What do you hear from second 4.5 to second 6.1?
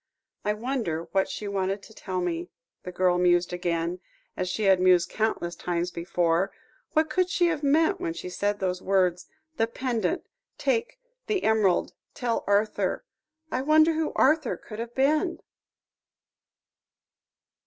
had mused countless times